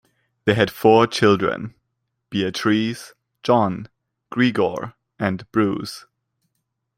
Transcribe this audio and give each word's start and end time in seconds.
They 0.45 0.55
had 0.55 0.71
four 0.71 1.05
children; 1.05 1.75
Beatrice, 2.31 3.13
John, 3.43 3.87
Gregor, 4.31 4.95
and 5.19 5.45
Bruce. 5.51 6.07